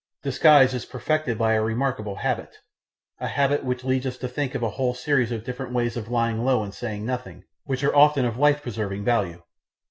[0.23, 2.57] Disguise is perfected by a remarkable habit,
[3.19, 6.09] a habit which leads us to think of a whole series of different ways of
[6.09, 9.43] lying low and saying nothing which are often of life preserving value.